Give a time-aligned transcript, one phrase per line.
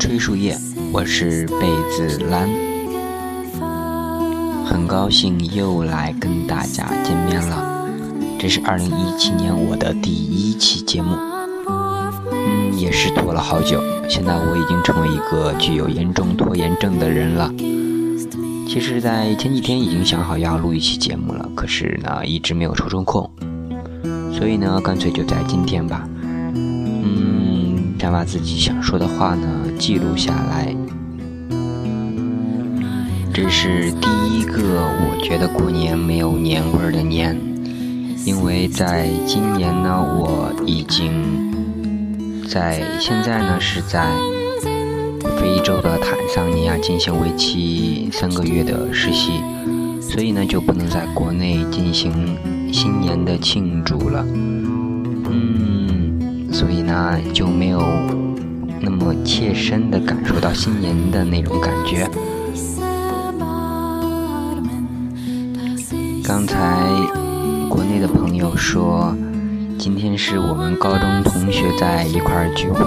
[0.00, 0.56] 吹树叶，
[0.92, 2.48] 我是贝子兰，
[4.64, 7.86] 很高兴又来跟大家见面了。
[8.38, 11.14] 这是二零一七年我的第一期节目，
[12.32, 13.78] 嗯，也是拖了好久。
[14.08, 17.52] 现在我已经成为一个具有严重拖延症的人了。
[18.66, 23.30] 其实，在前几天已经想好要录一期节目了，可是呢，一直没有抽出空，
[24.32, 26.08] 所以呢，干脆就在今天吧。
[26.54, 27.20] 嗯
[28.00, 29.46] 想把自己想说的话呢
[29.80, 30.76] 记录下来。
[33.32, 37.34] 这是第一个我觉得过年没有年味儿的年，
[38.26, 41.10] 因为在今年呢，我已经
[42.46, 44.06] 在现在呢是在
[45.40, 49.40] 非洲的坦桑尼亚进行为期三个月的实习，
[50.02, 52.36] 所以呢就不能在国内进行
[52.70, 54.22] 新年的庆祝了。
[55.32, 57.80] 嗯所以呢，就没有
[58.80, 62.08] 那么切身的感受到新年的那种感觉。
[66.24, 66.56] 刚才
[67.68, 69.14] 国内的朋友说，
[69.78, 72.86] 今天是我们高中同学在一块聚会，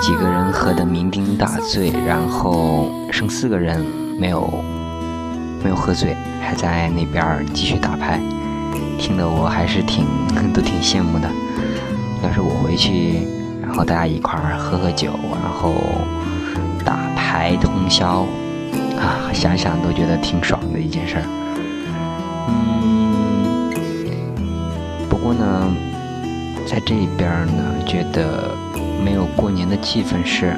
[0.00, 3.84] 几个人喝得酩酊大醉，然后剩四个人
[4.20, 4.48] 没有
[5.64, 8.20] 没有喝醉，还在那边继续打牌，
[8.98, 10.06] 听得我还是挺
[10.54, 11.28] 都挺羡慕的。
[12.22, 13.26] 要是我回去，
[13.68, 15.74] 然后大家一块儿喝喝酒，然后
[16.84, 18.26] 打牌通宵，
[18.98, 21.22] 啊，想想都觉得挺爽的一件事儿。
[22.48, 23.70] 嗯，
[25.08, 25.72] 不过呢，
[26.66, 28.50] 在这边呢，觉得
[29.04, 30.56] 没有过年的气氛是，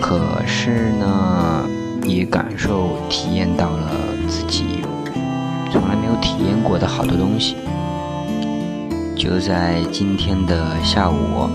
[0.00, 1.64] 可是呢，
[2.04, 3.90] 也感受体验到了
[4.28, 4.84] 自己
[5.72, 7.56] 从来没有体验过的好多东西。
[9.16, 11.48] 就在今天的下午，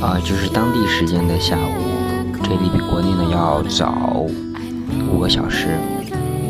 [0.00, 4.24] 啊，就是当地时间的下午，这里比国内呢要早
[5.12, 5.68] 五个小时。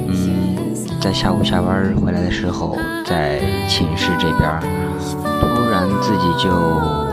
[0.06, 0.56] 嗯，
[1.00, 4.60] 在下午下班回来的时候，在寝室这边，
[5.40, 6.48] 突然自己就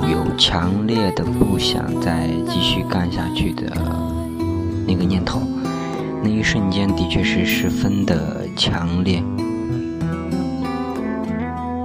[0.08, 3.66] 有强烈的不想再继续干下去的
[4.88, 5.42] 那个念头，
[6.24, 9.24] 那一瞬间的确是十分的强烈。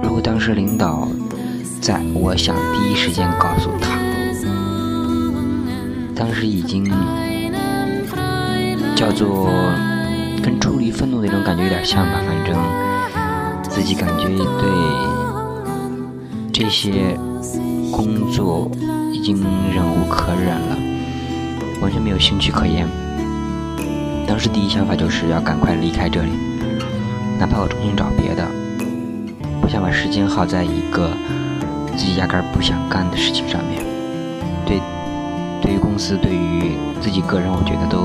[0.03, 1.07] 如果当时领导
[1.81, 3.97] 在，我想第一时间告诉他。
[6.15, 6.85] 当时已经
[8.95, 9.49] 叫做
[10.41, 12.55] 跟处理愤怒那种感觉有点像吧，反正
[13.63, 14.45] 自己感觉对
[16.51, 17.17] 这些
[17.91, 18.69] 工作
[19.11, 19.35] 已经
[19.73, 20.77] 忍无可忍了，
[21.81, 22.87] 完全没有兴趣可言。
[24.27, 26.29] 当时第一想法就是要赶快离开这里，
[27.39, 28.45] 哪怕我重新找别的。
[29.61, 31.09] 不想把时间耗在一个
[31.95, 33.83] 自己压根不想干的事情上面，
[34.65, 34.79] 对，
[35.93, 38.01] 公司，对于自己个人，我觉得都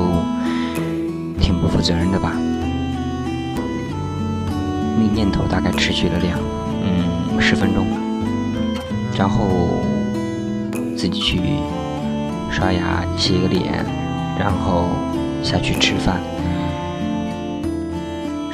[1.41, 2.35] 挺不负责任的吧。
[4.99, 6.39] 那念头大概持续了两，
[6.83, 7.87] 嗯，十分钟，
[9.17, 9.49] 然后
[10.99, 11.41] 自己去
[12.51, 13.83] 刷牙、洗个脸，
[14.39, 14.91] 然后
[15.43, 16.21] 下去吃饭。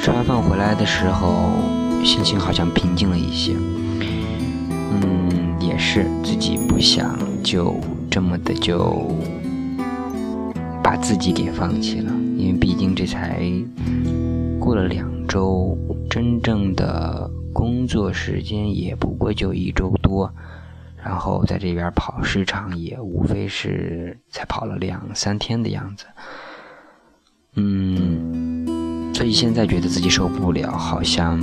[0.00, 1.50] 吃完饭回来的时候。
[2.04, 3.54] 心情好像平静了一些，
[4.90, 7.80] 嗯，也是自己不想就
[8.14, 9.12] 这么的就
[10.84, 13.42] 把自己给放弃了，因为毕竟这才
[14.60, 15.76] 过了两周，
[16.08, 20.32] 真正的工作时间也不过就一周多，
[21.02, 26.04] 然后在这边跑市场也无非是才跑了两三天的样子，
[27.56, 31.40] 嗯，所以现在觉得自己受不了，好像。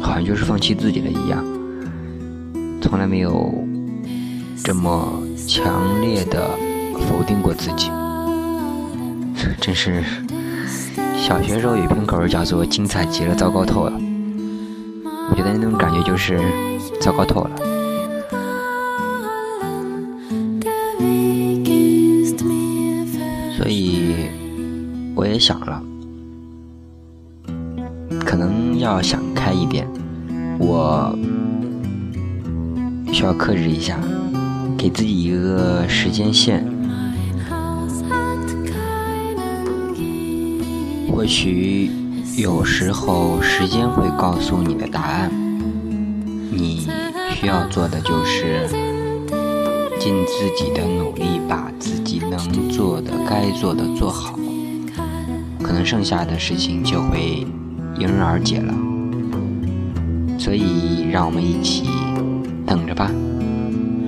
[0.00, 1.44] 好像就是放弃自己了一样，
[2.88, 3.52] 从来没有
[4.62, 6.48] 这么强烈的
[7.08, 7.90] 否定过自己，
[9.60, 10.04] 真是
[11.18, 13.92] 小学时候有一篇口儿叫做“精彩极了，糟糕透了”，
[15.30, 16.40] 我觉得那种感觉就是
[17.00, 17.50] 糟糕透了。
[23.58, 24.28] 所以
[25.16, 25.82] 我也想了，
[28.24, 29.88] 可能要想开一点。
[30.58, 31.12] 我
[33.16, 33.98] 需要克制一下，
[34.76, 36.62] 给自己一个时间线。
[41.10, 41.90] 或许
[42.36, 45.30] 有时候时间会告诉你的答案，
[46.52, 46.86] 你
[47.34, 48.68] 需要做的就是
[49.98, 54.38] 尽自己的努力，把自己能做的、该做的做好，
[55.62, 57.46] 可能剩下的事情就会
[57.98, 58.74] 迎刃而解了。
[60.38, 61.88] 所以，让我们一起
[62.66, 63.10] 等着吧，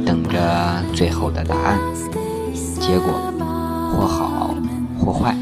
[0.05, 1.79] 等着最后的答案，
[2.81, 3.13] 结果
[3.93, 4.55] 或好
[4.99, 5.35] 或坏，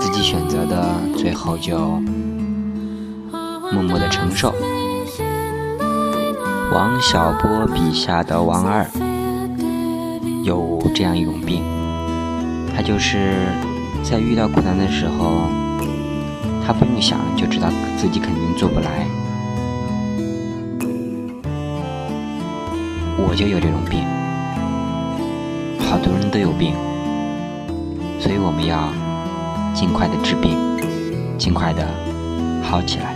[0.00, 1.78] 自己选择的，最后就
[3.72, 4.54] 默默的承受。
[6.72, 8.86] 王小波笔下的王二
[10.44, 11.62] 有这样一种病，
[12.74, 13.46] 他就是
[14.02, 15.48] 在遇到困难的时候，
[16.66, 19.06] 他不用想就知道自己肯定做不来。
[23.34, 24.04] 我就有这种病，
[25.80, 26.72] 好多人都有病，
[28.20, 28.92] 所以我们要
[29.74, 30.56] 尽快的治病，
[31.36, 31.84] 尽快的
[32.62, 33.12] 好起来。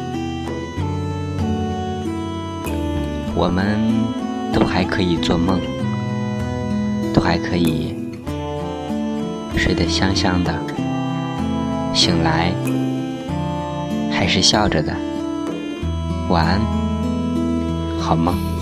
[3.37, 3.79] 我们
[4.53, 5.61] 都还可以做梦，
[7.15, 7.95] 都还可以
[9.57, 10.53] 睡得香香的，
[11.95, 12.53] 醒来
[14.11, 14.93] 还是笑着的。
[16.29, 16.61] 晚安，
[18.01, 18.58] 好梦。